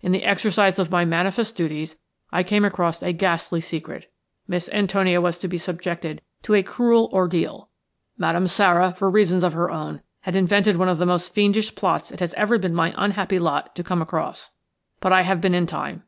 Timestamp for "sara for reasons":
8.46-9.44